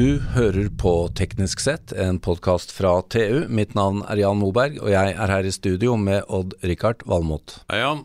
[0.00, 3.42] Du hører på Teknisk sett, en podkast fra TU.
[3.52, 7.58] Mitt navn er Jan Moberg, og jeg er her i studio med Odd-Rikard Valmot.
[7.68, 8.00] Hei, Jan.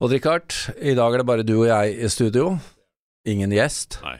[0.00, 2.54] Odd-Rikard, i dag er det bare du og jeg i studio.
[3.28, 3.98] Ingen gjest.
[4.06, 4.14] Nei.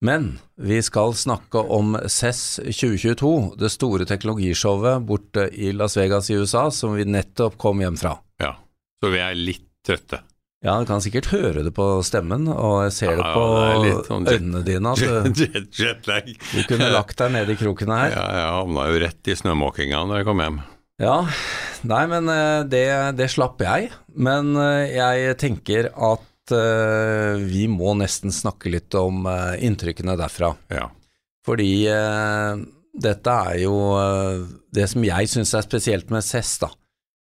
[0.00, 6.40] Men vi skal snakke om CES 2022, det store teknologishowet borte i Las Vegas i
[6.40, 8.16] USA, som vi nettopp kom hjem fra.
[8.40, 8.54] Ja,
[9.04, 10.22] så vi er litt trøtte.
[10.60, 13.44] Ja, du kan sikkert høre det på stemmen, og jeg ser det Ja, på
[13.80, 16.26] det på sånn jet- øynene dine at du, Jet, jetlag.
[16.36, 18.10] du kunne lagt deg nede i kroken her.
[18.12, 20.58] Ja, jeg havna jo rett i snømåkinga når jeg kom hjem.
[21.00, 21.14] Ja,
[21.88, 22.82] nei, men eh, det,
[23.16, 23.88] det slapp jeg.
[24.12, 30.50] Men eh, jeg tenker at uh, vi må nesten snakke litt om uh, inntrykkene derfra.
[30.68, 30.90] Ja.
[31.48, 32.60] Fordi uh,
[33.00, 33.76] dette er jo
[34.76, 36.68] Det som jeg syns er spesielt med CES, da,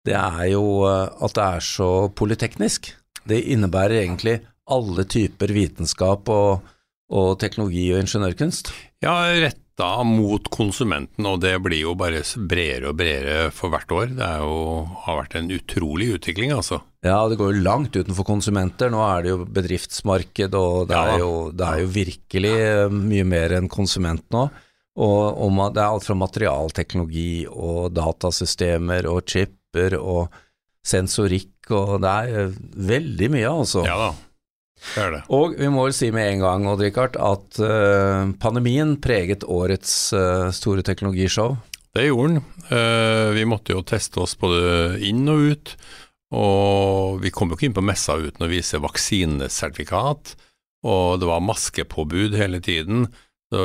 [0.05, 2.91] det er jo at det er så polyteknisk.
[3.27, 6.65] Det innebærer egentlig alle typer vitenskap og,
[7.13, 8.71] og teknologi og ingeniørkunst.
[9.05, 9.61] ja, retta
[10.07, 14.13] mot konsumenten, og det blir jo bare bredere og bredere for hvert år.
[14.15, 16.79] Det jo, har vært en utrolig utvikling, altså.
[17.03, 18.89] Ja, det går jo langt utenfor konsumenter.
[18.89, 21.03] Nå er det jo bedriftsmarked, og det, Ja.
[21.17, 24.47] er, jo, det er jo virkelig eh, mye mer enn konsument nå.
[24.95, 30.31] Og og det er alt fra materialteknologi og datasystemer og chipper og
[30.85, 32.55] sensorikk, og det er eh,
[32.93, 33.83] veldig mye, altså.
[33.87, 34.09] Ja da,
[34.85, 35.21] det er det.
[35.33, 39.95] Og vi må vel si med en gang, Odd Rikard, at eh, pandemien preget årets
[40.15, 41.57] eh, store teknologishow.
[41.95, 42.41] Det gjorde den.
[43.37, 45.69] Vi måtte jo teste oss både inn og ut,
[46.35, 50.33] og vi kom jo ikke inn på messa uten å vise vaksinesertifikat,
[50.83, 53.05] og det var maskepåbud hele tiden.
[53.47, 53.63] Så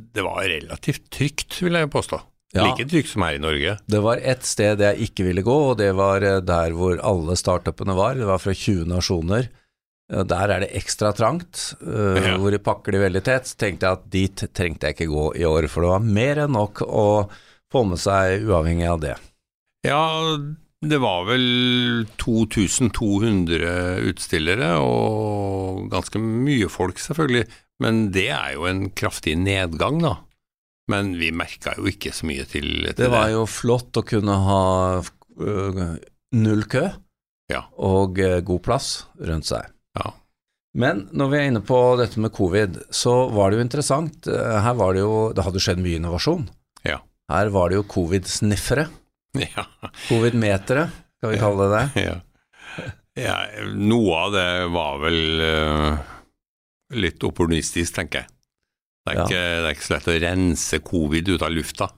[0.00, 2.22] det var relativt trygt, vil jeg påstå.
[2.52, 2.64] Ja.
[2.66, 3.76] Like trygt som her i Norge.
[3.86, 7.36] Det var ett sted jeg ikke ville gå, og det var eh, der hvor alle
[7.38, 8.16] startupene var.
[8.18, 9.46] Det var fra 20 nasjoner.
[10.12, 12.36] Eh, Der er det ekstra trangt, eh, Ja.
[12.42, 13.46] hvor de pakker de veldig tett.
[13.46, 16.42] Så tenkte jeg at dit trengte jeg ikke gå i år, for det var mer
[16.46, 17.06] enn nok å
[17.70, 19.14] få med seg uavhengig av det.
[19.86, 20.36] Ja,
[20.82, 27.46] det var vel 2200 utstillere, og ganske mye folk selvfølgelig,
[27.80, 30.16] men det er jo en kraftig nedgang, da.
[30.90, 34.36] Men vi merka jo ikke så mye til, til Det var jo flott å kunne
[34.46, 34.62] ha
[35.00, 35.82] øh,
[36.36, 36.86] null kø
[37.50, 37.64] Ja.
[37.82, 38.88] og øh, god plass
[39.26, 39.70] rundt seg.
[39.98, 40.12] Ja.
[40.78, 44.28] Men når vi er inne på dette med covid, så var det jo interessant.
[44.30, 46.44] Eh, Her var det jo Det hadde skjedd mye innovasjon.
[46.86, 47.00] Ja.
[47.30, 48.88] Her var det jo covid-sniffere.
[49.38, 49.62] Ja,
[50.08, 50.88] Covid-metere,
[51.20, 52.02] skal vi kalle det det.
[52.08, 52.16] ja.
[53.18, 53.36] ja,
[53.78, 56.00] noe av det var vel uh,
[56.98, 58.32] litt opportunistisk, tenker jeg.
[59.10, 59.24] Det er, Ja.
[59.26, 61.90] ikke, det er ikke så lett å rense covid ut av lufta.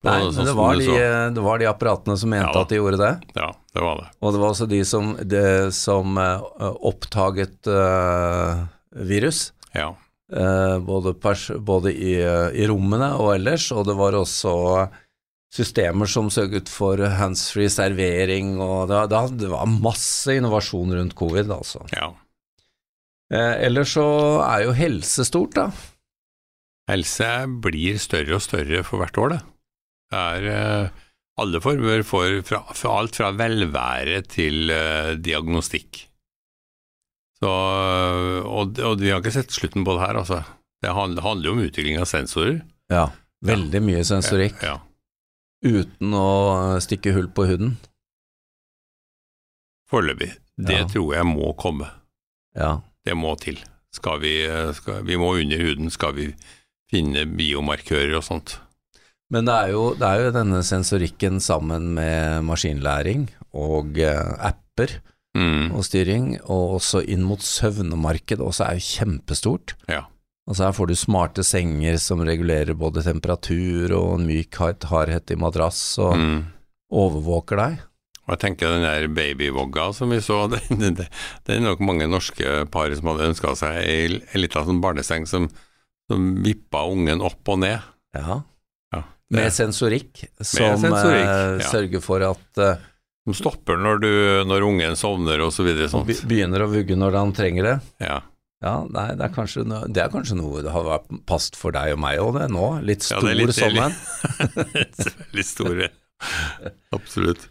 [0.00, 1.00] Nei, men sånn det var, de,
[1.36, 3.10] det var de apparatene som mente Ja at de gjorde det.
[3.36, 4.06] Ja, det var det.
[4.24, 5.42] Og det var også de som, de,
[5.76, 6.46] som eh,
[6.88, 8.62] oppdaget eh,
[9.10, 9.50] virus.
[9.76, 9.90] Ja.
[10.30, 14.52] Uh, både, pers både i, i rommene og ellers, og det var også
[15.50, 21.50] systemer som sørget for handsfree servering, og det, det, det var masse innovasjon rundt covid,
[21.50, 21.82] altså.
[21.90, 22.12] ja.
[23.30, 24.06] Uh, ellers så
[24.46, 25.68] er jo helse stort, da.
[26.88, 27.28] Helse
[27.62, 29.40] blir større og større for hvert år, det.
[30.10, 31.02] Det er eh,
[31.40, 36.06] alle former for, fra, for alt fra velvære til uh, diagnostikk.
[37.40, 40.40] Så, eh, og, og vi har ikke sett slutten på det her, altså.
[40.82, 42.58] Det handler, handler jo om utvikling av sensorer.
[42.90, 43.06] Ja,
[43.46, 44.78] veldig mye sensorikk, Ja,
[45.64, 46.26] uten å
[46.82, 47.76] stikke hull på huden.
[49.90, 50.32] Foreløpig.
[50.60, 50.86] Det Ja.
[50.88, 51.88] tror jeg må komme.
[52.56, 52.80] Ja.
[53.04, 53.58] Det må til.
[53.92, 54.34] Skal vi,
[54.76, 56.26] skal, vi må under huden, skal vi
[56.90, 58.56] finne biomarkører og sånt.
[59.30, 64.98] Men det er, jo, det er jo denne sensorikken sammen med maskinlæring og eh, apper
[65.30, 69.76] Mm, og styring, og også inn mot søvnmarkedet også er jo kjempestort.
[69.86, 70.00] ja.
[70.50, 74.56] Altså her får du smarte senger som regulerer både temperatur og en myk
[74.90, 76.46] hardhet i madrass, og Mm.
[76.90, 77.78] overvåker deg.
[78.26, 81.06] Og jeg tenker den der babyvogga som vi så, det, det,
[81.46, 85.46] det, er nok mange norske par som hadde ønska seg ei lita sånn barneseng som,
[86.10, 87.80] som vippa ungen opp og ned.
[88.18, 88.40] Ja.
[88.90, 91.68] Ja, Med sensorikk, som sensorikk, eh, ja.
[91.70, 92.72] sørger for at uh,
[93.28, 94.10] som stopper når, du,
[94.50, 95.86] når ungen sovner og så videre.
[95.92, 96.10] Sånt.
[96.26, 97.76] begynner å vugge når han trenger det.
[98.02, 98.18] Ja.
[98.60, 101.72] Ja, nei, det er kanskje, noe, det er kanskje noe det har vært passet for
[101.72, 102.66] deg og meg òg, det nå.
[102.84, 103.94] Litt Ja, stor det er litt- sånn en.
[105.30, 105.88] Veldig store.
[106.98, 107.46] Absolutt.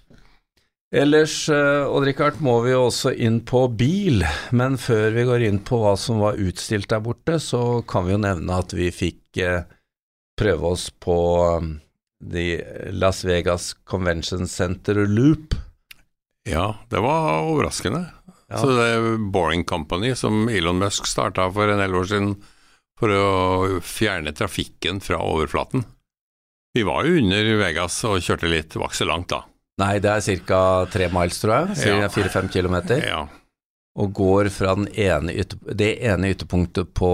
[0.89, 4.23] Ellers, eh, Odd Rikard, må vi jo også inn på bil.
[4.51, 8.15] Men før vi går inn på hva som var utstilt der borte, så kan vi
[8.15, 9.67] jo nevne at vi fikk eh,
[10.39, 11.17] prøve oss på
[12.19, 12.45] de
[12.91, 15.53] Las Vegas Convention Center Loop.
[16.49, 18.07] Ja, det var overraskende.
[18.49, 18.57] Ja.
[18.57, 22.33] Så det er Boring Company, som Elon Musk starta for en del år siden
[22.99, 25.85] for å fjerne trafikken fra overflaten.
[26.73, 29.43] Vi var jo under Vegas og kjørte litt, det var ikke så langt da.
[29.79, 30.61] Nei, det er ca.
[30.91, 31.77] tre miles, tror jeg.
[31.87, 32.09] Ja.
[32.11, 32.99] Fire-fem kilometer.
[33.07, 33.21] Ja,
[33.99, 37.09] Og går fra den ene ytter, det ene ytterpunktet på,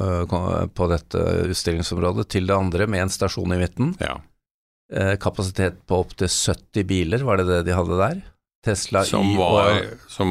[0.00, 1.18] øh, på dette
[1.50, 3.94] utstillingsområdet til det andre, med en stasjon i midten.
[4.00, 4.16] ja.
[4.86, 8.20] Eh, kapasitet på opptil 70 biler, var det det de hadde der?
[8.62, 10.30] Tesla Som, Y var, og, som,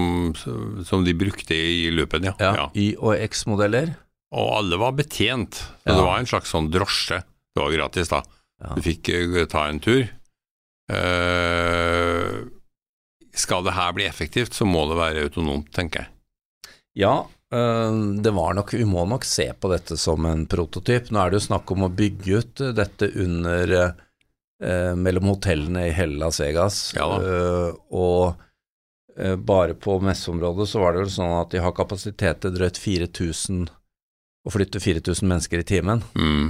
[0.87, 2.31] som de brukte i løpet, ja.
[2.39, 2.69] ja, ja.
[2.73, 3.91] Y og X-modeller.
[4.31, 5.95] Og alle var betjent, så Ja.
[5.97, 7.19] det var en slags sånn drosje.
[7.51, 8.21] Det var gratis, da.
[8.63, 8.75] Ja.
[8.75, 10.07] Du fikk eh, ta en tur.
[10.91, 12.35] Eh,
[13.35, 16.11] skal det her bli effektivt, så må det være autonomt, tenker jeg.
[17.03, 17.15] Ja,
[17.53, 21.11] øh, det var nok, vi må nok se på dette som en prototyp.
[21.11, 25.95] Nå er det jo snakk om å bygge ut dette under øh, mellom hotellene i
[25.95, 26.89] hele Las Vegas.
[26.95, 27.71] Ja da.
[27.91, 28.41] og
[29.47, 33.61] bare på messeområdet så var det vel sånn at de har kapasitet til drøyt 4000
[34.45, 36.03] å flytte 4000 mennesker i timen.
[36.19, 36.49] Mm.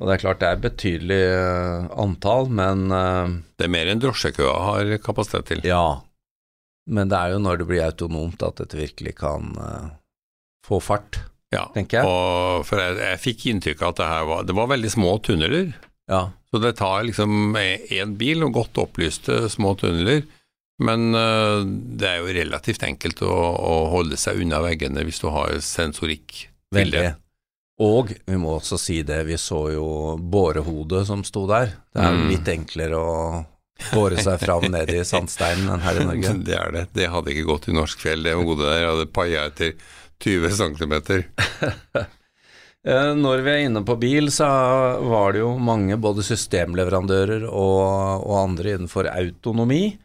[0.00, 3.90] Og det er klart det er et betydelig øh, antall, men øh, Det er mer
[3.92, 5.60] enn drosjekøa har kapasitet til.
[5.68, 5.82] ja.
[6.90, 9.90] Men det er jo når det blir autonomt at dette virkelig kan øh,
[10.66, 11.20] få fart,
[11.52, 12.06] Ja, tenker jeg.
[12.08, 15.12] og for jeg, jeg fikk inntrykk av at det her var Det var veldig små
[15.22, 15.72] tunneler.
[16.10, 16.22] Ja.
[16.50, 20.24] Så det tar liksom én bil og godt opplyste små tunneler.
[20.80, 21.60] Men eh,
[22.00, 26.46] det er jo relativt enkelt å, å holde seg unna veggene hvis du har sensorikk
[26.48, 27.02] til Veldig.
[27.04, 27.12] det.
[27.80, 29.86] Og vi må også si det, vi så jo
[30.20, 31.72] bårehodet som sto der.
[31.94, 32.28] Det er jo Mm.
[32.34, 33.14] litt enklere å
[33.94, 36.34] båre seg fram ned i sandsteinen enn her i Norge.
[36.44, 36.82] Det er det.
[36.92, 38.84] Det hadde ikke gått i norsk fjell, det hodet der.
[38.90, 39.72] Hadde paia etter
[40.20, 40.94] 20 cm.
[42.80, 44.46] Eh, Når vi er inne på bil, så
[45.04, 49.98] var det jo mange både systemleverandører og, og andre innenfor autonomi.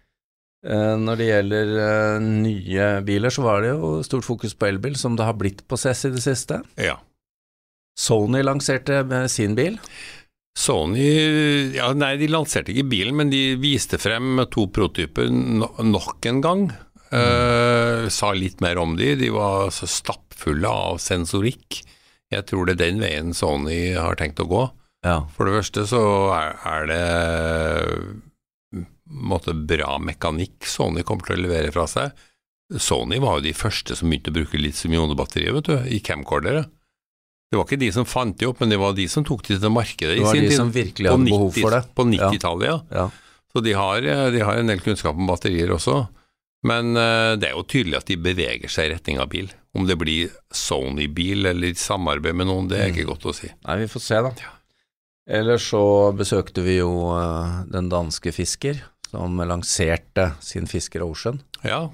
[0.67, 4.97] Eh, Når det gjelder eh, nye biler, så var det jo stort fokus på elbil,
[4.99, 6.59] som det har blitt på CES i det siste.
[6.75, 6.97] Ja.
[7.95, 9.79] Sony lanserte sin bil.
[10.55, 11.05] Sony
[11.75, 16.41] ja, Nei, de lanserte ikke bilen, men de viste frem to prototyper no nok en
[16.43, 16.67] gang.
[17.15, 19.13] Uh, sa litt mer om de.
[19.19, 21.81] De var så stappfulle av sensorikk.
[22.33, 24.63] Jeg tror det er den veien Sony har tenkt å gå.
[25.05, 25.19] Ja.
[25.35, 26.01] For det første så
[26.33, 32.15] er, er det måtte, bra mekanikk Sony kommer til å levere fra seg.
[32.81, 36.65] Sony var jo de første som begynte å bruke litium-ionebatterier vet du, i camcordere.
[37.55, 39.61] Det var ikke de som fant det opp, men det var de som tok det
[39.63, 40.57] til markedet Det var i sin de tid.
[40.59, 41.79] som virkelig hadde hadde behov for det.
[41.95, 42.79] På 90-tallet, ja.
[42.91, 43.05] Ja.
[43.55, 44.01] Så de har,
[44.35, 46.01] de har en del kunnskap om batterier også.
[46.67, 49.47] Men eh, det er jo tydelig at de beveger seg i retning av bil.
[49.77, 53.47] Om det blir Sony-bil eller samarbeid med noen, det er ikke godt å si.
[53.67, 54.33] Nei, vi får se, da.
[55.39, 55.81] Eller så
[56.17, 61.39] besøkte vi jo eh, den danske Fisker, som lanserte sin Fisker Ocean.
[61.63, 61.85] Ja,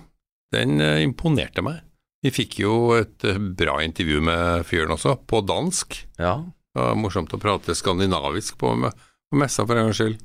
[0.56, 1.84] den eh, imponerte meg.
[2.22, 5.98] Vi fikk jo et eh, bra intervju med fyren også, på dansk.
[6.22, 6.38] Ja.
[6.72, 10.20] Det var morsomt å prate skandinavisk på, på messa for en gangs skyld.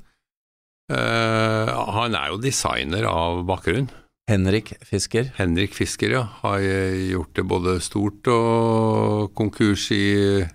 [0.87, 3.89] Uh, han er jo designer av bakgrunn.
[4.31, 5.33] Henrik Fisker.
[5.35, 10.45] Henrik Fisker, ja, har gjort det både stort og konkurs i,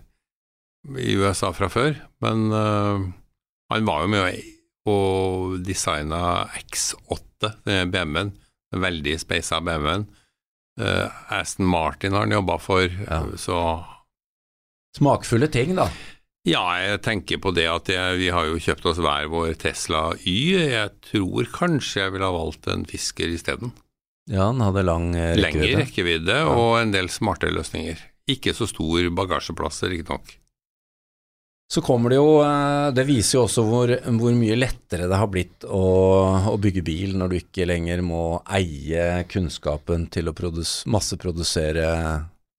[0.96, 1.98] i USA fra før.
[2.24, 3.04] Men uh,
[3.72, 4.40] han var jo med
[4.88, 7.52] og designa X8,
[7.92, 8.32] BMW-en.
[8.72, 10.08] Den veldig speisa BMW-en.
[10.80, 13.22] Eh, Aston Martin har han jobba for, Ja.
[13.36, 13.58] så
[14.96, 15.86] Smakfulle ting, da.
[16.44, 20.12] ja, jeg tenker på det at jeg, vi har jo kjøpt oss hver vår Tesla
[20.28, 20.52] Y.
[20.68, 23.72] Jeg tror kanskje jeg ville ha valgt en Fisker isteden.
[24.30, 25.40] Ja, den hadde lang rekkevidde.
[25.42, 26.36] Lengre rekkevidde.
[26.44, 26.48] ja.
[26.52, 27.98] og en del smarte løsninger.
[28.30, 30.36] Ikke så stor bagasjeplass, riktignok.
[31.72, 35.30] Så kommer det jo eh, Det viser jo også hvor, hvor mye lettere det har
[35.32, 35.84] blitt å,
[36.52, 41.88] å bygge bil når du ikke lenger må eie kunnskapen til å produs, masseprodusere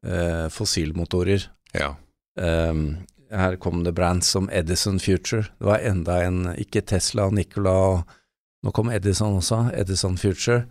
[0.08, 1.46] eh, fossilmotorer.
[1.78, 1.94] Ja.
[2.40, 5.46] Um, her kom det brands som Edison Future.
[5.60, 10.64] Det var enda en, ikke Tesla og Nikola, og nå kom Edison også, Edison Future.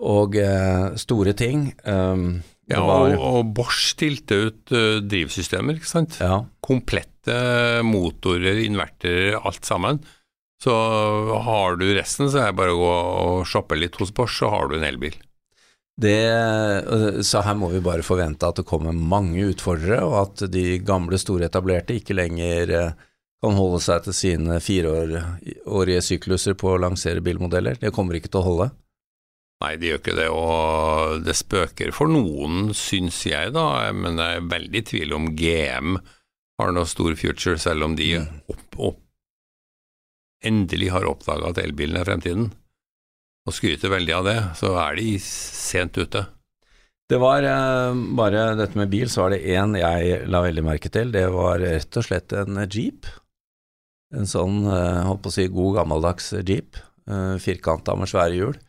[0.00, 1.68] Og eh, store ting.
[1.84, 6.20] Um, ja var, og, og Bosch stilte ut uh, drivsystemer, ikke sant.
[6.22, 7.36] ja, Komplette
[7.86, 10.00] motorer, inverterer, alt sammen.
[10.60, 10.74] Så
[11.40, 14.50] har du resten, så er det bare å gå og shoppe litt hos Bosch, så
[14.52, 15.16] har du en elbil.
[16.00, 20.78] det, så her må vi bare forvente at det kommer mange utfordrere, og at de
[20.84, 22.92] gamle, store etablerte ikke lenger eh,
[23.40, 27.80] kan holde seg til sine fireårige sykluser på å lansere bilmodeller.
[27.80, 28.70] Det kommer ikke til å holde.
[29.60, 34.38] Nei, de gjør ikke det, og det spøker for noen, syns jeg da, men jeg
[34.38, 35.98] er veldig tvil om GM
[36.60, 39.02] har noe stor future, selv om de opp, opp,
[40.44, 42.48] endelig har oppdaga at elbilen er fremtiden,
[43.48, 46.24] og skryter veldig av det, så er de sent ute.
[47.10, 50.92] Det var eh, bare dette med bil, så var det én jeg la veldig merke
[50.94, 51.10] til.
[51.10, 53.08] Det var rett og slett en jeep.
[54.14, 56.78] En sånn, eh, holdt på å si, god gammeldags jeep.
[57.10, 58.60] Eh, Firkanta med svære hjul.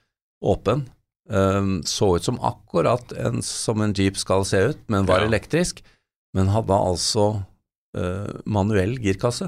[0.41, 0.88] Åpen.
[1.29, 5.25] Um, så ut som akkurat en, som en jeep skal se ut, men var Ja.
[5.29, 5.83] elektrisk.
[6.33, 7.43] Men hadde altså
[7.98, 9.48] uh, manuell girkasse.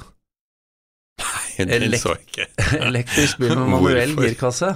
[1.19, 2.47] Nei, Den Elek- så jeg ikke.
[2.89, 4.29] Elektrisk bil med manuell Hvorfor?
[4.29, 4.71] girkasse.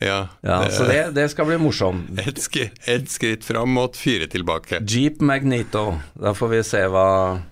[0.00, 2.12] Ja, Ja, det- så det, det skal bli morsomt.
[2.22, 4.78] Ett skri, et skritt fram mot fire tilbake.
[4.86, 5.96] Jeep Magneto.
[6.14, 7.08] Da får vi se hva,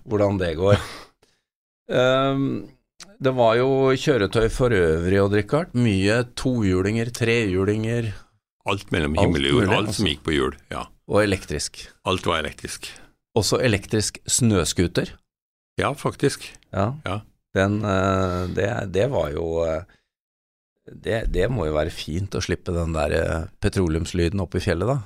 [0.07, 0.77] hvordan det går.
[1.91, 2.67] Ehm,
[3.23, 5.75] det var jo kjøretøy for øvrig, og Rikard.
[5.79, 8.13] Mye tohjulinger, trehjulinger
[8.67, 9.69] Alt mellom himmel og jord.
[9.71, 10.09] Alt som altså.
[10.11, 10.57] gikk på hjul.
[10.75, 10.87] Ja.
[11.07, 11.85] og elektrisk.
[12.11, 12.89] Alt var elektrisk.
[13.39, 15.13] Også elektrisk snøscooter.
[15.79, 16.49] Ja, faktisk.
[16.73, 16.95] Ja.
[17.07, 17.21] Ja.
[17.55, 19.85] Den, eh, det, det var jo eh,
[20.87, 24.91] det, det må jo være fint å slippe den der eh, petroleumslyden opp i fjellet,
[24.91, 24.99] da.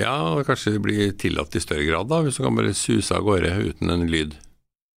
[0.00, 3.16] Ja, og kanskje det blir tillatt i større grad, da, hvis du kan bare suse
[3.16, 4.36] av gårde uten en lyd.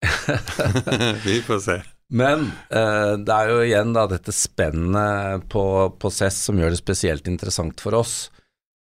[1.27, 1.79] Vi får se.
[2.13, 5.65] Men eh, det er jo igjen da dette spennet på,
[5.97, 8.17] på CESS som gjør det spesielt interessant for oss.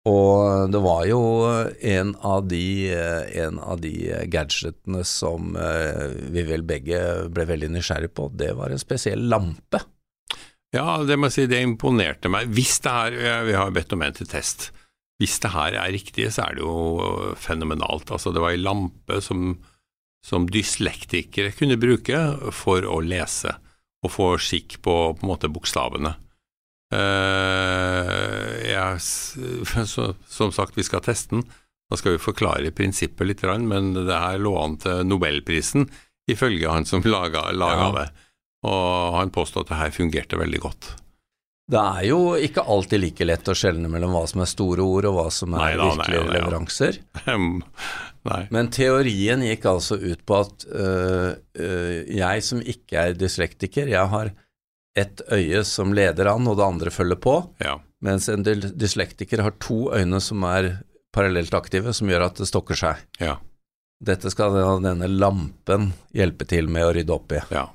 [0.06, 1.20] Og det var jo
[1.80, 3.94] en av de, eh, en av de
[4.30, 7.00] gadgetene som eh, vi vel begge
[7.32, 8.28] ble veldig nysgjerrig på.
[8.36, 9.80] Det var en spesiell lampe.
[10.76, 12.52] Ja, det må jeg si, det imponerte meg.
[12.52, 13.16] Hvis det her,
[13.48, 14.68] Vi har bedt om en til test.
[15.16, 18.12] Hvis det her er riktig, så er det jo fenomenalt.
[18.12, 19.54] Altså, det var ei lampe som,
[20.26, 22.18] som dyslektikere kunne bruke
[22.54, 23.54] for å lese
[24.02, 26.16] og få skikk på på en måte bokstavene.
[26.94, 28.98] Eh, jeg,
[29.94, 31.46] så, som sagt, vi skal teste den.
[31.86, 35.86] Da skal vi forklare prinsippet litt, men det her lå an til Nobelprisen,
[36.30, 37.90] ifølge han som laga, laga Ja.
[38.00, 38.06] det.
[38.66, 40.88] Og han påstod at det her fungerte veldig godt.
[41.66, 45.08] Det er jo ikke alltid like lett å skjelne mellom hva som er store ord
[45.10, 46.34] og hva som er Nei da, nei, virkelige nei, ja.
[46.36, 46.98] leveranser.
[48.26, 48.40] Nei.
[48.54, 51.32] Men teorien gikk altså ut på at øh,
[51.62, 54.30] øh, jeg som ikke er dyslektiker, jeg har
[54.98, 57.76] ett øye som leder an, og det andre følger på, Ja.
[58.02, 60.70] mens en dyslektiker har to øyne som er
[61.14, 63.02] parallelt aktive, som gjør at det stokker seg.
[63.20, 63.36] Ja.
[64.02, 67.42] Dette skal denne lampen hjelpe til med å rydde opp i.
[67.54, 67.66] Ja.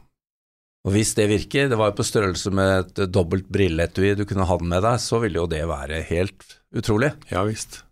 [0.82, 4.48] Og hvis det virker, det var jo på størrelse med et dobbelt brilleetui du kunne
[4.50, 7.14] ha den med deg, så ville jo det være helt utrolig.
[7.30, 7.84] ja visst.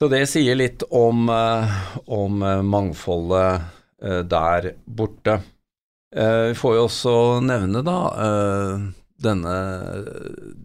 [0.00, 3.66] Så det sier litt om, eh, om eh, mangfoldet
[4.02, 5.40] eh, der borte.
[6.10, 7.10] Vi får jo også
[7.46, 7.92] nevne, da,
[9.22, 9.52] denne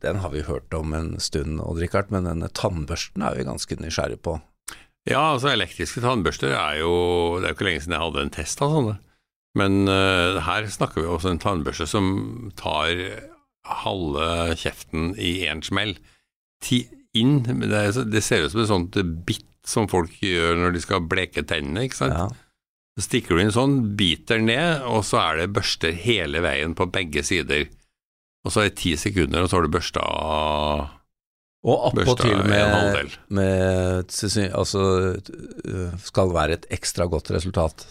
[0.01, 3.77] Den har vi hørt om en stund, Odd Rikard, men denne tannbørsten er vi ganske
[3.77, 4.39] nysgjerrig på.
[5.05, 6.95] Ja, altså elektriske tannbørster er jo
[7.37, 8.95] Det er jo ikke lenge siden jeg hadde en test av sånne.
[9.55, 12.07] Men uh, her snakker vi også en tannbørste som
[12.59, 12.91] tar
[13.65, 15.95] halve kjeften i én smell.
[16.63, 16.83] Ti,
[17.17, 21.07] inn det, det ser ut som et sånt bitt som folk gjør når de skal
[21.09, 22.17] bleke tennene, ikke sant.
[22.17, 22.27] Ja.
[22.95, 26.87] Så stikker du inn sånn, biter ned, og så er det børster hele veien på
[26.87, 27.67] begge sider.
[28.45, 30.05] Og så er det ti sekunder, og så har du børsta
[31.65, 34.83] Og attpåtil med, med Altså
[35.17, 37.87] øh, skal være et ekstra godt resultat.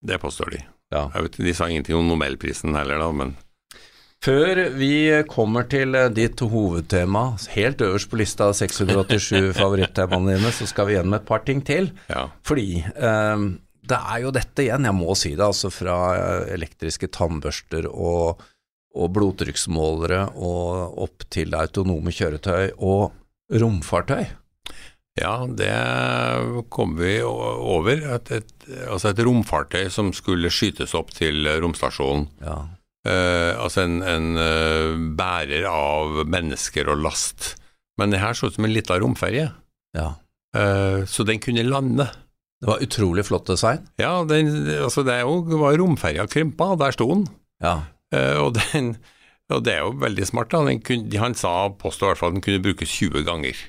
[0.00, 0.64] Det påstår de.
[0.90, 1.06] Ja.
[1.14, 3.34] Vet, de sa ingenting om Nobelprisen heller, da, men
[4.24, 4.92] Før vi
[5.30, 7.22] kommer til eh, ditt hovedtema,
[7.54, 11.62] helt øverst på lista av 687 favorittemaene dine, så skal vi gjennom et par ting
[11.64, 11.92] til.
[12.12, 12.26] ja.
[12.44, 13.50] Fordi eh,
[13.90, 18.42] det er jo dette igjen, jeg må si det, altså fra eh, elektriske tannbørster og,
[18.94, 23.10] og blodtrykksmålere og opp til autonome kjøretøy og
[23.50, 24.28] romfartøy.
[25.18, 25.70] Ja, det
[26.72, 28.04] kom vi over.
[28.16, 28.52] Et, et,
[28.86, 32.28] altså et romfartøy som skulle skytes opp til romstasjonen.
[32.44, 32.60] Ja.
[33.08, 37.54] Eh, altså en, en eh, bærer av mennesker og last.
[38.00, 39.46] Men det her så ut som en liten romferje,
[39.96, 40.08] ja.
[40.56, 42.06] eh, så den kunne lande.
[42.60, 43.86] Det var utrolig flott design.
[44.00, 44.52] Ja, den,
[44.84, 47.26] altså det er jo, var romferja krympa, der sto den.
[47.64, 47.80] Ja.
[48.12, 48.94] Eh, og, den,
[49.52, 50.52] og det er jo veldig smart.
[50.52, 50.76] Da.
[50.84, 53.60] Kunne, han sa, påstod i hvert fall at den kunne brukes 20 ganger.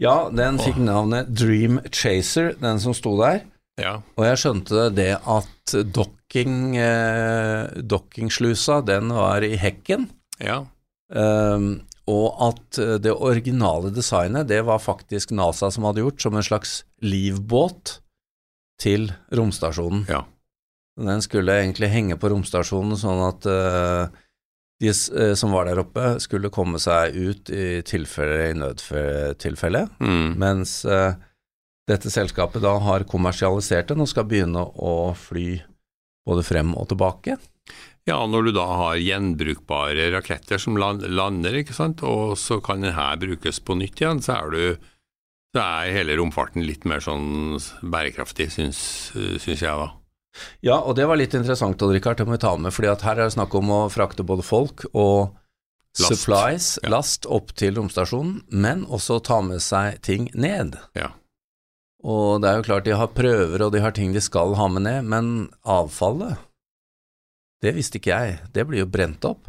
[0.00, 3.42] Ja, den fikk navnet Dream Chaser, den som sto der.
[3.78, 10.10] Ja, Og jeg skjønte det at docking, eh, dockingslusa, den var i hekken.
[10.42, 10.64] ja,
[11.08, 16.44] Um, og at det originale designet, det var faktisk NASA som hadde gjort, som en
[16.44, 17.94] slags livbåt
[18.80, 20.04] til romstasjonen.
[20.08, 20.24] ja.
[20.98, 24.16] Den skulle egentlig henge på romstasjonen sånn at eh,
[24.80, 30.36] de eh, som var der oppe, skulle komme seg ut i tilfelle i nødtilfelle, Mm.
[30.38, 31.14] mens eh,
[31.88, 35.62] dette selskapet da har kommersialisert den og skal begynne å fly
[36.28, 37.38] både frem og tilbake.
[38.08, 42.94] Ja, når du da har gjenbrukbare raketter som lander, ikke sant, og så kan den
[42.96, 44.62] her brukes på nytt igjen, så er du
[45.56, 48.78] så er hele romfarten litt mer sånn bærekraftig, syns,
[49.40, 49.88] syns jeg da.
[50.62, 53.02] Ja, og det var litt interessant, Odd Rikard, det må vi ta med, fordi at
[53.06, 55.34] her er det snakk om å frakte både folk og
[55.98, 56.12] Last.
[56.14, 56.90] supplies, Ja.
[56.90, 60.76] last, opp til romstasjonen, men også ta med seg ting ned.
[60.94, 61.10] Ja.
[62.04, 64.68] Og det er jo klart de har prøver og de har ting de skal ha
[64.68, 66.38] med ned, men avfallet,
[67.62, 69.48] det visste ikke jeg, det blir jo brent opp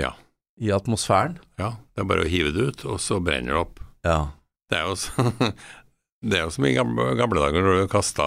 [0.00, 0.14] Ja.
[0.60, 1.38] i atmosfæren.
[1.58, 1.76] ja.
[1.94, 3.80] Det er bare å hive det ut, og så brenner det opp.
[4.04, 4.30] Ja.
[4.70, 5.52] Det er jo, så,
[6.22, 8.26] det er jo som i gamle, gamle dager når du kasta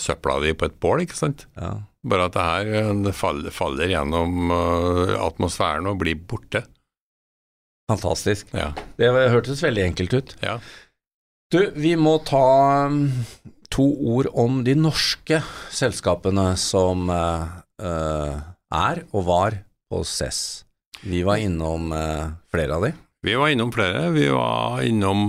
[0.00, 1.46] søpla di på et bål, ikke sant.
[1.60, 1.76] ja.
[2.06, 6.62] Bare at det her eh, det faller, faller gjennom eh, atmosfæren og blir borte.
[7.90, 8.50] Fantastisk.
[8.54, 8.72] Ja.
[8.98, 10.36] Det hørtes veldig enkelt ut.
[10.44, 10.58] ja.
[11.54, 13.04] Du, vi må ta um,
[13.70, 15.38] to ord om de norske
[15.70, 18.40] selskapene som eh,
[18.74, 20.40] er og var på CESS.
[21.06, 21.92] Vi var innom
[22.50, 22.90] flere av de.
[23.22, 24.08] Vi var innom flere.
[24.16, 25.28] Vi var innom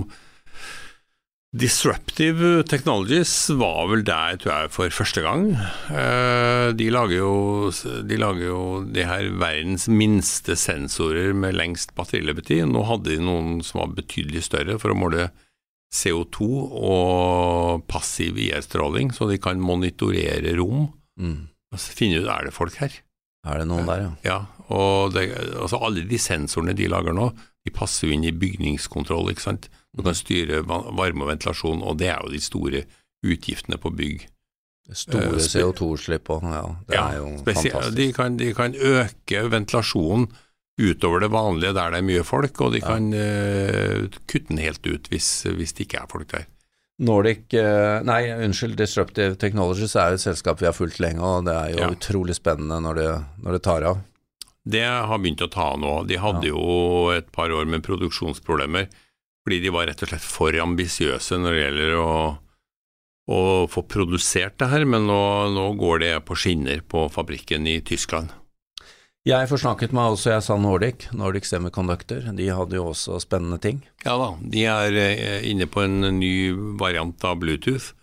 [1.56, 5.46] Disruptive Technologies var vel der, tror jeg, for første gang.
[5.88, 7.70] Eh, De lager jo,
[8.04, 12.66] de lager jo de her verdens minste sensorer med lengst batterilevetid.
[12.68, 15.30] Nå hadde de noen som var betydelig større for å måle
[15.88, 16.44] CO2
[16.84, 20.90] og passiv IR-stråling, så de kan monitorere rom.
[21.18, 21.48] Mm.
[21.72, 22.92] og så finne ut er det folk her.
[23.48, 24.12] Er det noen der, ja?
[24.22, 24.38] Ja,
[24.68, 27.30] og det, altså alle de sensorene de lager nå,
[27.64, 29.70] de passer jo inn i bygningskontroll, ikke sant.
[29.96, 32.82] Du kan styre varme og ventilasjon, og det er jo de store
[33.26, 34.26] utgiftene på bygg.
[34.92, 37.96] Store Eh, CO2-utslipp òg, ja, det er jo fantastisk.
[37.96, 40.28] De kan, de kan øke ventilasjonen
[40.80, 44.86] utover det vanlige der det er mye folk, og de kan uh, kutte den helt
[44.86, 46.46] ut hvis, hvis det ikke er folk der.
[46.98, 51.44] Nordic eh, Nei, unnskyld, Disruptive Technologies er jo et selskap vi har fulgt lenge, og
[51.46, 51.90] det er jo Ja.
[51.94, 53.10] utrolig spennende når det,
[53.44, 54.00] når det tar av.
[54.68, 55.92] Det har begynt å ta av nå.
[56.08, 56.54] De hadde Ja.
[56.54, 58.88] jo et par år med produksjonsproblemer
[59.48, 62.08] fordi de var rett og slett for ambisiøse når det gjelder å,
[63.32, 63.38] å
[63.72, 65.22] få produsert det her, men nå,
[65.54, 68.34] nå går det på skinner på fabrikken i Tyskland.
[69.24, 72.28] Jeg forsnakket meg også, jeg sa Nordic, Nordic Semiconductor.
[72.36, 73.80] De hadde jo også spennende ting.
[74.04, 77.94] Ja da, de er eh, inne på en ny variant av Bluetooth.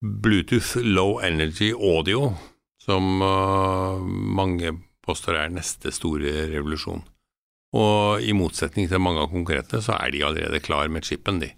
[0.00, 2.32] Bluetooth Low Energy Audio,
[2.80, 7.04] som eh, mange påstår er neste store revolusjon.
[7.72, 11.52] Og i motsetning til mange av konkurrentene, så er de allerede klar med chipen, de.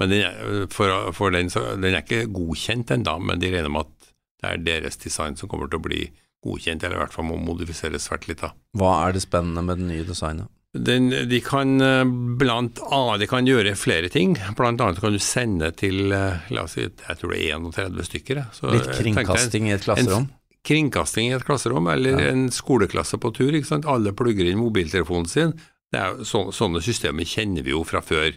[0.00, 3.84] Men den er, for, for den, den er ikke godkjent ennå, men de regner med
[3.84, 6.06] at det er deres design som kommer til å bli
[6.44, 8.40] godkjent, eller i hvert fall må modifiseres svært litt.
[8.40, 8.54] da.
[8.80, 10.48] Hva er det spennende med det nye designet?
[10.70, 12.04] Den, de kan eh,
[12.38, 14.36] blant annet de kan gjøre flere ting.
[14.56, 18.06] Blant annet kan du sende til eh, la oss si, jeg tror det er 31
[18.06, 18.44] stykker.
[18.54, 20.28] Så Litt jeg en, kringkasting i et klasserom?
[20.30, 22.30] en kringkasting i et klasserom, eller Ja.
[22.32, 23.52] en skoleklasse på tur.
[23.52, 23.86] ikke sant?
[23.86, 25.52] Alle plugger inn mobiltelefonen sin.
[25.92, 28.30] Det er, så, sånne systemer kjenner vi jo fra før.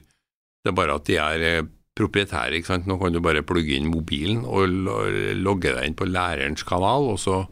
[0.63, 1.61] Det er bare at de er eh,
[1.99, 2.55] proprietære.
[2.57, 2.87] ikke sant?
[2.87, 4.67] Nå kan du bare plugge inn mobilen og
[5.37, 7.43] logge deg inn på lærerens kanal, og så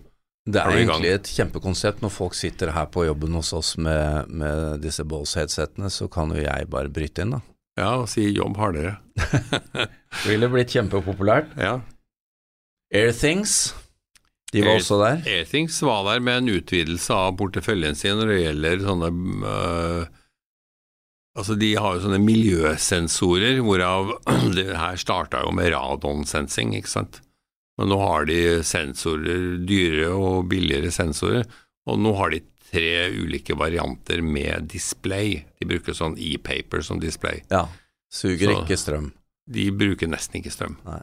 [0.47, 2.01] Det er egentlig et kjempekonsept.
[2.01, 6.41] Når folk sitter her på jobben hos oss med, med disse Bose-headsetene, så kan jo
[6.41, 7.41] jeg bare bryte inn, da.
[7.77, 8.95] ja, og si jobb hardere.
[10.25, 11.53] Ville blitt kjempepopulært.
[11.61, 11.81] Ja.
[12.93, 13.73] Airthings,
[14.51, 15.21] de var også der.
[15.31, 19.11] Airthings var der med en utvidelse av porteføljen sin når det gjelder sånne
[19.47, 20.09] øh,
[21.39, 24.09] Altså, de har jo sånne miljøsensorer, hvorav
[24.57, 27.21] det her starta jo med radonsensing, ikke sant.
[27.79, 31.47] Men nå har de sensorer, dyre og billigere sensorer,
[31.87, 35.37] og nå har de tre ulike varianter med display.
[35.59, 37.41] De bruker sånn e-paper som display.
[37.51, 37.63] Ja.
[38.11, 39.09] Suger Så- ikke strøm.
[39.51, 40.75] De bruker nesten ikke strøm.
[40.85, 40.99] Nei.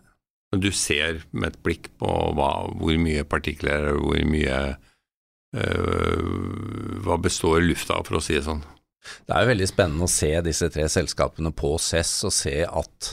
[0.57, 2.09] Du ser med et blikk på
[2.39, 4.59] hva, hvor mye partikler og hvor mye
[5.53, 6.23] øh,
[7.05, 8.65] Hva består lufta av, for å si det sånn.
[9.29, 13.13] Det er jo veldig spennende å se disse tre selskapene på CESS og se at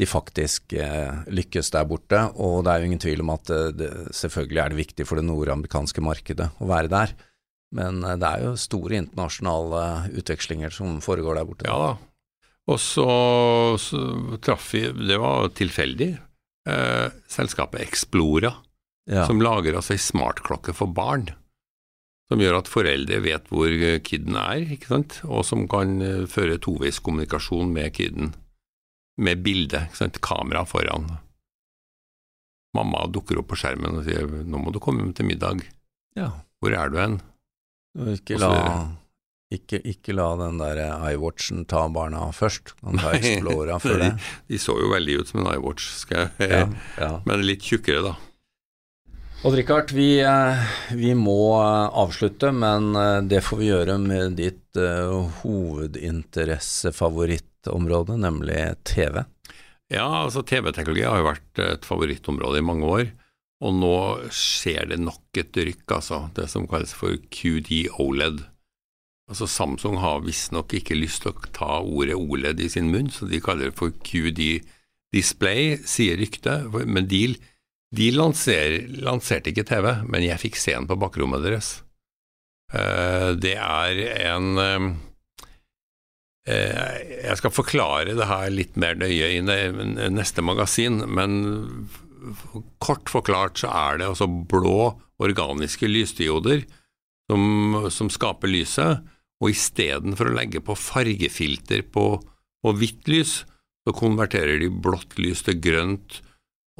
[0.00, 2.20] de faktisk eh, lykkes der borte.
[2.42, 5.20] Og det er jo ingen tvil om at eh, det, selvfølgelig er det viktig for
[5.20, 7.14] det nordamerikanske markedet å være der.
[7.76, 9.84] Men eh, det er jo store internasjonale
[10.22, 11.68] utvekslinger som foregår der borte.
[11.68, 11.92] Ja da.
[12.70, 13.06] Og så,
[13.82, 14.00] så
[14.38, 16.12] traff vi Det var tilfeldig.
[16.68, 18.52] Eh, selskapet Explora,
[19.10, 19.26] Ja.
[19.26, 21.28] som lager altså ei smartklokke for barn.
[22.30, 23.68] Som gjør at foreldre vet hvor
[24.06, 25.20] kiden er, ikke sant?
[25.24, 28.32] og som kan eh, føre toveiskommunikasjon med kiden.
[29.18, 30.20] Med bilde, ikke sant?
[30.22, 31.18] kamera foran.
[32.74, 35.66] Mamma dukker opp på skjermen og sier 'nå må du komme hjem til middag'.
[36.16, 36.30] ja.
[36.62, 37.20] Hvor er du hen?
[37.98, 39.01] Og Ikke la.
[39.56, 42.74] Ikke, ikke la den der iWatchen ta barna først.
[42.80, 44.12] Kan ta Explora før det.
[44.48, 46.66] De så jo veldig ut som en iWatch, skal jeg Ja,
[46.98, 47.14] ja.
[47.28, 48.14] men litt tjukkere, da.
[49.42, 50.54] Odd Rikard, vi, eh,
[50.94, 58.78] vi må eh, avslutte, men eh, det får vi gjøre med ditt uh, hovedinteressefavorittområde, nemlig
[58.86, 59.26] TV.
[59.90, 63.10] Ja, altså TV-teknologi har jo vært et favorittområde i mange år.
[63.66, 63.96] Og nå
[64.30, 66.30] skjer det nok et rykk, altså.
[66.38, 68.51] Det som kalles for QD OLED.
[69.30, 73.28] Altså Samsung har visstnok ikke lyst til å ta ordet OLED i sin munn, så
[73.30, 74.60] de kaller det for QD
[75.12, 76.72] Display, sier ryktet.
[76.72, 77.22] Men de,
[77.94, 81.74] de lanser, lanserte ikke TV, men jeg fikk se den på bakrommet deres.
[82.72, 83.98] Uh, det er
[84.32, 84.86] en uh,
[86.48, 91.36] Jeg skal forklare det her litt mer nøye i neste magasin, men
[92.82, 96.64] kort forklart så er det altså blå organiske lysdioder
[97.30, 99.02] som, som skaper lyset,
[99.42, 102.06] og istedenfor å legge på fargefilter på,
[102.62, 103.40] på hvitt lys,
[103.82, 106.20] så konverterer de blått lys til grønt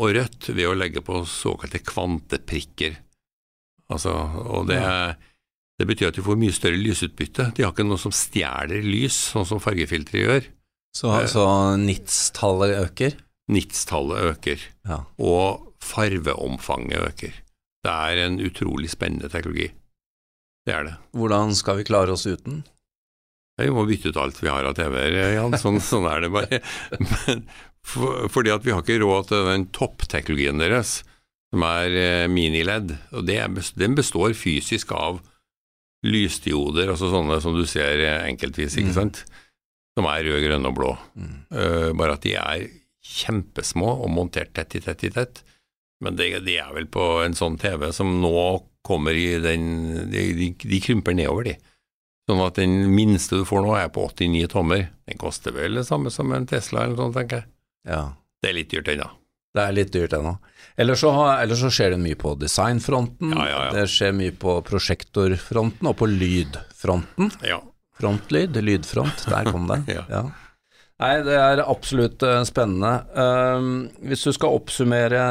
[0.01, 2.97] og rødt ved å legge på såkalte kvanteprikker.
[3.93, 4.15] Altså,
[4.47, 4.81] og det,
[5.81, 7.51] det, betyr at de får mye større lysutbytte.
[7.57, 10.49] De har ikke noe som stjeler lys, sånn som fargefiltre gjør.
[10.97, 11.45] Så, så
[11.81, 13.19] nits-tallet øker?
[13.53, 15.03] Nits-tallet øker, ja.
[15.21, 17.39] og farveomfanget øker.
[17.83, 19.73] Det er en utrolig spennende teknologi.
[20.67, 20.95] Det er det.
[21.19, 22.63] Hvordan skal vi klare oss uten?
[23.61, 25.57] Vi må bytte ut alt vi har av TV-er, Jan.
[25.61, 26.61] Sånn, sånn, er det bare.
[27.03, 27.45] Men,
[27.87, 31.01] for, fordi at vi har ikke råd til den toppteknologien deres,
[31.53, 32.95] som er eh, miniledd.
[33.13, 33.39] Og det,
[33.79, 35.21] den består fysisk av
[36.07, 38.99] lysdioder, altså sånne som du ser eh, enkeltvis, ikke mm.
[38.99, 39.25] sant.
[39.99, 40.93] Som er rød, grønn og blå.
[41.21, 41.33] Mm.
[41.53, 42.63] Uh, bare at de er
[43.05, 45.43] kjempesmå og montert tett i tett i tett.
[46.03, 48.33] Men det, de er vel på en sånn TV som nå
[48.83, 49.65] kommer i den
[50.11, 51.57] De, de, de krymper nedover, de.
[52.31, 54.87] Sånn at den minste du får nå, er på 89 tommer.
[55.11, 57.51] Den koster vel det samme som en Tesla eller noe sånt, tenker jeg.
[57.91, 58.03] Ja.
[58.43, 59.09] Det er litt dyrt ennå.
[59.53, 60.37] Det er litt dyrt ennå.
[60.81, 61.11] Ellers, så,
[61.59, 63.73] så skjer det mye på designfronten, ja, ja, ja.
[63.75, 67.35] det skjer mye på prosjektorfronten og på lydfronten.
[67.45, 67.59] Ja.
[68.01, 69.83] Frontlyd, lydfront, der kom det.
[70.09, 70.25] ja.
[71.03, 72.93] Nei, det er absolutt uh, spennende.
[73.17, 75.23] Uh, hvis du skal oppsummere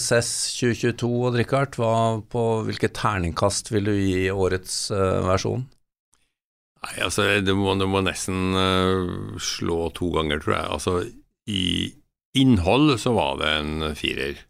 [0.00, 5.64] CES 2022, og Richard, hva, på hvilket terningkast vil du gi årets uh, versjon?
[6.84, 10.72] Nei, altså, du må, du må nesten uh, slå to ganger, tror jeg.
[10.76, 10.96] Altså,
[11.48, 11.64] i
[12.36, 14.42] innhold så var det en firer.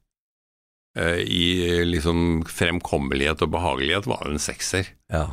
[0.95, 4.93] I liksom fremkommelighet og behagelighet var det en sekser.
[5.11, 5.25] Ja.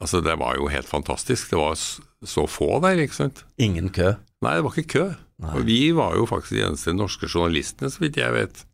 [0.00, 1.52] Altså, det var jo helt fantastisk.
[1.52, 3.44] Det var så få der, ikke sant.
[3.60, 4.14] Ingen kø?
[4.44, 5.08] Nei, det var ikke kø.
[5.42, 5.56] Nei.
[5.56, 8.64] Og vi var jo faktisk de eneste norske journalistene, så vidt jeg vet.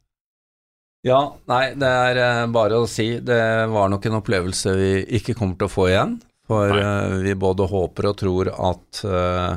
[1.06, 3.14] Ja, nei, det er eh, bare å si.
[3.24, 6.18] Det var nok en opplevelse vi ikke kommer til å få igjen.
[6.50, 7.20] For nei.
[7.22, 9.52] vi både håper og tror at uh,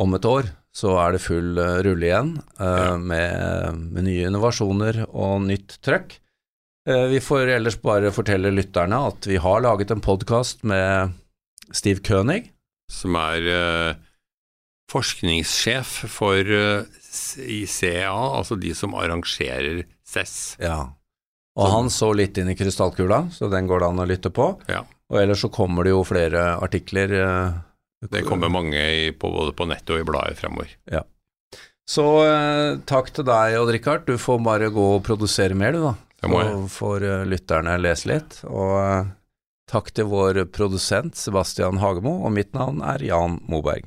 [0.00, 2.94] om et år så er det full uh, rulle igjen ja.
[2.96, 6.16] med, med, nye innovasjoner og nytt trøkk.
[7.12, 11.12] vi får ellers bare fortelle lytterne at vi har laget en podkast med
[11.76, 12.54] Steve Kønig.
[12.88, 13.98] Som er
[14.88, 17.00] forskningssjef for eh,
[17.38, 20.38] ICA, altså de som arrangerer CESS.
[20.62, 20.80] Ja.
[21.58, 24.52] Og han så litt inn i krystallkula, så den går det an å lytte på.
[24.70, 24.84] Ja.
[25.08, 27.14] Og ellers så kommer det jo flere artikler.
[27.18, 30.74] Eh, det kommer mange i, på, både på nettet og i bladet fremover.
[30.92, 31.02] Ja.
[31.88, 34.06] Så eh, takk til deg, Odd Rikard.
[34.06, 35.94] Du får bare gå og produsere mer, du, da.
[36.18, 36.54] Det må jeg.
[36.54, 38.40] Så får uh, lytterne lese litt.
[38.50, 39.10] Og uh,
[39.70, 43.86] takk til vår produsent Sebastian Hagemo, og mitt navn er Jan Moberg.